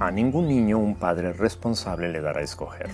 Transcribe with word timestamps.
A 0.00 0.12
ningún 0.12 0.46
niño 0.46 0.78
un 0.78 0.94
padre 0.94 1.32
responsable 1.32 2.08
le 2.08 2.20
dará 2.20 2.38
a 2.38 2.44
escoger. 2.44 2.88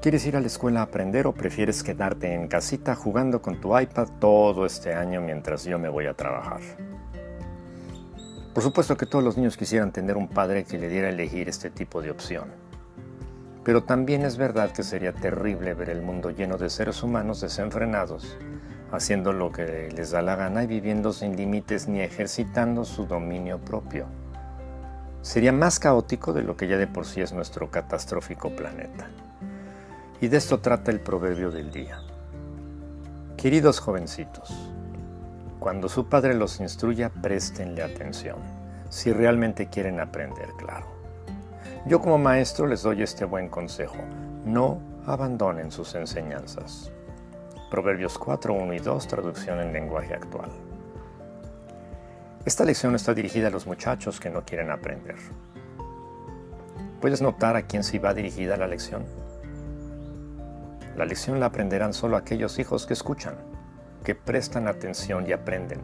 ¿Quieres 0.00 0.24
ir 0.26 0.36
a 0.36 0.40
la 0.40 0.46
escuela 0.46 0.78
a 0.78 0.84
aprender 0.84 1.26
o 1.26 1.32
prefieres 1.32 1.82
quedarte 1.82 2.32
en 2.34 2.46
casita 2.46 2.94
jugando 2.94 3.42
con 3.42 3.60
tu 3.60 3.76
iPad 3.76 4.06
todo 4.20 4.64
este 4.64 4.94
año 4.94 5.20
mientras 5.20 5.64
yo 5.64 5.80
me 5.80 5.88
voy 5.88 6.06
a 6.06 6.14
trabajar? 6.14 6.60
Por 8.54 8.62
supuesto 8.62 8.96
que 8.96 9.06
todos 9.06 9.24
los 9.24 9.36
niños 9.36 9.56
quisieran 9.56 9.90
tener 9.90 10.16
un 10.16 10.28
padre 10.28 10.62
que 10.62 10.78
le 10.78 10.88
diera 10.88 11.08
a 11.08 11.10
elegir 11.10 11.48
este 11.48 11.68
tipo 11.68 12.00
de 12.00 12.12
opción. 12.12 12.44
Pero 13.64 13.82
también 13.82 14.22
es 14.22 14.36
verdad 14.36 14.70
que 14.70 14.84
sería 14.84 15.12
terrible 15.12 15.74
ver 15.74 15.90
el 15.90 16.00
mundo 16.00 16.30
lleno 16.30 16.58
de 16.58 16.70
seres 16.70 17.02
humanos 17.02 17.40
desenfrenados, 17.40 18.38
haciendo 18.92 19.32
lo 19.32 19.50
que 19.50 19.90
les 19.90 20.12
da 20.12 20.22
la 20.22 20.36
gana 20.36 20.62
y 20.62 20.68
viviendo 20.68 21.12
sin 21.12 21.36
límites 21.36 21.88
ni 21.88 22.02
ejercitando 22.02 22.84
su 22.84 23.06
dominio 23.06 23.58
propio 23.58 24.21
sería 25.22 25.52
más 25.52 25.78
caótico 25.78 26.32
de 26.32 26.42
lo 26.42 26.56
que 26.56 26.68
ya 26.68 26.76
de 26.76 26.86
por 26.86 27.06
sí 27.06 27.20
es 27.20 27.32
nuestro 27.32 27.70
catastrófico 27.70 28.50
planeta. 28.50 29.08
Y 30.20 30.28
de 30.28 30.36
esto 30.36 30.60
trata 30.60 30.90
el 30.90 31.00
proverbio 31.00 31.50
del 31.50 31.70
día. 31.70 32.00
Queridos 33.36 33.80
jovencitos, 33.80 34.52
cuando 35.58 35.88
su 35.88 36.08
padre 36.08 36.34
los 36.34 36.60
instruya, 36.60 37.08
préstenle 37.08 37.82
atención, 37.82 38.36
si 38.88 39.12
realmente 39.12 39.68
quieren 39.68 40.00
aprender, 40.00 40.50
claro. 40.58 40.86
Yo 41.86 42.00
como 42.00 42.18
maestro 42.18 42.66
les 42.66 42.82
doy 42.82 43.02
este 43.02 43.24
buen 43.24 43.48
consejo, 43.48 43.96
no 44.44 44.80
abandonen 45.06 45.72
sus 45.72 45.94
enseñanzas. 45.94 46.92
Proverbios 47.70 48.18
4, 48.18 48.52
1 48.54 48.74
y 48.74 48.78
2, 48.78 49.06
traducción 49.08 49.60
en 49.60 49.72
lenguaje 49.72 50.14
actual. 50.14 50.50
Esta 52.44 52.64
lección 52.64 52.96
está 52.96 53.14
dirigida 53.14 53.46
a 53.46 53.50
los 53.52 53.68
muchachos 53.68 54.18
que 54.18 54.28
no 54.28 54.44
quieren 54.44 54.72
aprender. 54.72 55.14
¿Puedes 57.00 57.22
notar 57.22 57.54
a 57.54 57.62
quién 57.62 57.84
se 57.84 58.00
va 58.00 58.14
dirigida 58.14 58.56
la 58.56 58.66
lección? 58.66 59.04
La 60.96 61.04
lección 61.04 61.38
la 61.38 61.46
aprenderán 61.46 61.94
solo 61.94 62.16
aquellos 62.16 62.58
hijos 62.58 62.84
que 62.84 62.94
escuchan, 62.94 63.36
que 64.02 64.16
prestan 64.16 64.66
atención 64.66 65.24
y 65.28 65.32
aprenden. 65.32 65.78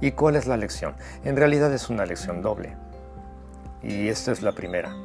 ¿Y 0.00 0.12
cuál 0.12 0.34
es 0.34 0.46
la 0.46 0.56
lección? 0.56 0.94
En 1.24 1.36
realidad 1.36 1.74
es 1.74 1.90
una 1.90 2.06
lección 2.06 2.40
doble. 2.40 2.74
Y 3.82 4.08
esta 4.08 4.32
es 4.32 4.40
la 4.40 4.52
primera. 4.52 4.96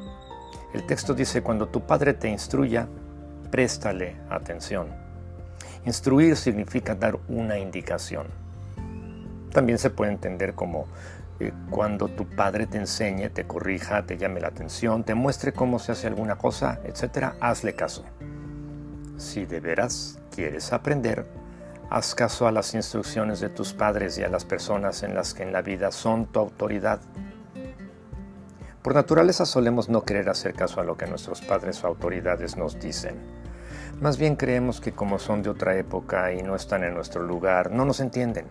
El 0.72 0.86
texto 0.86 1.12
dice, 1.12 1.42
cuando 1.42 1.68
tu 1.68 1.82
padre 1.82 2.14
te 2.14 2.30
instruya, 2.30 2.88
préstale 3.50 4.16
atención. 4.30 4.88
Instruir 5.84 6.34
significa 6.34 6.94
dar 6.94 7.18
una 7.28 7.58
indicación 7.58 8.43
también 9.54 9.78
se 9.78 9.88
puede 9.88 10.12
entender 10.12 10.54
como 10.54 10.86
eh, 11.40 11.52
cuando 11.70 12.08
tu 12.08 12.26
padre 12.26 12.66
te 12.66 12.76
enseñe, 12.76 13.30
te 13.30 13.46
corrija, 13.46 14.04
te 14.04 14.18
llame 14.18 14.40
la 14.40 14.48
atención, 14.48 15.04
te 15.04 15.14
muestre 15.14 15.52
cómo 15.52 15.78
se 15.78 15.92
hace 15.92 16.08
alguna 16.08 16.36
cosa, 16.36 16.80
etc., 16.84 17.34
hazle 17.40 17.74
caso. 17.74 18.04
Si 19.16 19.46
de 19.46 19.60
veras 19.60 20.18
quieres 20.34 20.72
aprender, 20.72 21.24
haz 21.88 22.14
caso 22.14 22.48
a 22.48 22.52
las 22.52 22.74
instrucciones 22.74 23.38
de 23.40 23.48
tus 23.48 23.72
padres 23.72 24.18
y 24.18 24.24
a 24.24 24.28
las 24.28 24.44
personas 24.44 25.04
en 25.04 25.14
las 25.14 25.34
que 25.34 25.44
en 25.44 25.52
la 25.52 25.62
vida 25.62 25.92
son 25.92 26.26
tu 26.26 26.40
autoridad. 26.40 27.00
Por 28.82 28.94
naturaleza 28.94 29.46
solemos 29.46 29.88
no 29.88 30.02
querer 30.02 30.28
hacer 30.28 30.54
caso 30.54 30.80
a 30.80 30.84
lo 30.84 30.96
que 30.96 31.06
nuestros 31.06 31.40
padres 31.40 31.82
o 31.84 31.86
autoridades 31.86 32.56
nos 32.56 32.78
dicen. 32.80 33.16
Más 34.00 34.18
bien 34.18 34.34
creemos 34.34 34.80
que 34.80 34.92
como 34.92 35.20
son 35.20 35.42
de 35.42 35.50
otra 35.50 35.76
época 35.76 36.32
y 36.32 36.42
no 36.42 36.56
están 36.56 36.82
en 36.82 36.94
nuestro 36.94 37.22
lugar, 37.22 37.70
no 37.70 37.84
nos 37.84 38.00
entienden 38.00 38.46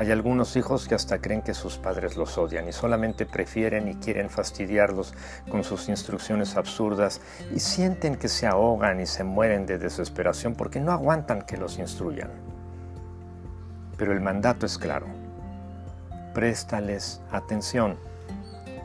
hay 0.00 0.10
algunos 0.12 0.56
hijos 0.56 0.88
que 0.88 0.94
hasta 0.94 1.20
creen 1.20 1.42
que 1.42 1.52
sus 1.52 1.76
padres 1.76 2.16
los 2.16 2.38
odian 2.38 2.66
y 2.66 2.72
solamente 2.72 3.26
prefieren 3.26 3.86
y 3.86 3.96
quieren 3.96 4.30
fastidiarlos 4.30 5.12
con 5.50 5.62
sus 5.62 5.90
instrucciones 5.90 6.56
absurdas 6.56 7.20
y 7.54 7.60
sienten 7.60 8.16
que 8.16 8.28
se 8.28 8.46
ahogan 8.46 8.98
y 9.02 9.04
se 9.04 9.24
mueren 9.24 9.66
de 9.66 9.76
desesperación 9.76 10.54
porque 10.54 10.80
no 10.80 10.92
aguantan 10.92 11.42
que 11.42 11.58
los 11.58 11.78
instruyan. 11.78 12.30
Pero 13.98 14.14
el 14.14 14.22
mandato 14.22 14.64
es 14.64 14.78
claro. 14.78 15.06
Préstales 16.32 17.20
atención. 17.30 17.98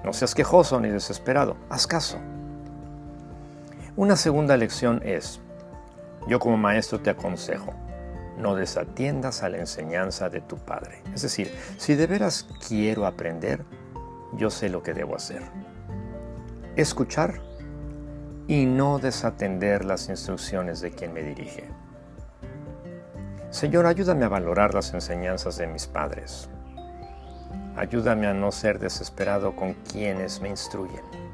No 0.04 0.12
seas 0.12 0.36
quejoso 0.36 0.82
ni 0.82 0.90
desesperado, 0.90 1.56
haz 1.70 1.88
caso. 1.88 2.18
Una 3.96 4.18
segunda 4.18 4.58
lección 4.58 5.02
es, 5.06 5.40
yo 6.28 6.40
como 6.40 6.58
maestro 6.58 7.00
te 7.00 7.10
aconsejo, 7.10 7.74
no 8.38 8.56
desatiendas 8.56 9.44
a 9.44 9.50
la 9.50 9.58
enseñanza 9.58 10.30
de 10.30 10.42
tu 10.42 10.58
Padre. 10.58 11.02
Es 11.14 11.22
decir, 11.22 11.52
si 11.78 11.96
de 11.96 12.08
veras 12.08 12.48
quiero 12.68 13.06
aprender, 13.06 13.64
yo 14.34 14.50
sé 14.50 14.70
lo 14.70 14.84
que 14.84 14.94
debo 14.94 15.16
hacer. 15.16 15.44
Escuchar 16.76 17.42
y 18.48 18.66
no 18.66 19.00
desatender 19.00 19.86
las 19.86 20.10
instrucciones 20.10 20.82
de 20.82 20.92
quien 20.92 21.14
me 21.14 21.24
dirige. 21.24 21.70
Señor, 23.50 23.86
ayúdame 23.86 24.26
a 24.26 24.30
valorar 24.30 24.74
las 24.74 24.94
enseñanzas 24.94 25.58
de 25.58 25.68
mis 25.68 25.88
padres. 25.88 26.50
Ayúdame 27.78 28.28
a 28.28 28.34
no 28.34 28.52
ser 28.52 28.80
desesperado 28.80 29.56
con 29.56 29.74
quienes 29.74 30.42
me 30.42 30.50
instruyen. 30.50 31.25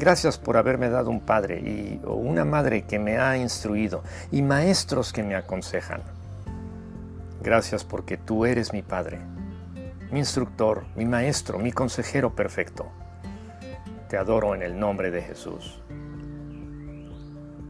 Gracias 0.00 0.38
por 0.38 0.56
haberme 0.56 0.88
dado 0.88 1.10
un 1.10 1.20
padre 1.20 1.60
y, 1.60 2.00
o 2.06 2.14
una 2.14 2.46
madre 2.46 2.86
que 2.86 2.98
me 2.98 3.18
ha 3.18 3.36
instruido 3.36 4.02
y 4.32 4.40
maestros 4.40 5.12
que 5.12 5.22
me 5.22 5.36
aconsejan. 5.36 6.00
Gracias 7.42 7.84
porque 7.84 8.16
tú 8.16 8.46
eres 8.46 8.72
mi 8.72 8.80
padre, 8.80 9.18
mi 10.10 10.20
instructor, 10.20 10.86
mi 10.96 11.04
maestro, 11.04 11.58
mi 11.58 11.70
consejero 11.70 12.34
perfecto. 12.34 12.90
Te 14.08 14.16
adoro 14.16 14.54
en 14.54 14.62
el 14.62 14.80
nombre 14.80 15.10
de 15.10 15.20
Jesús. 15.20 15.82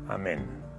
Amén. 0.09 0.70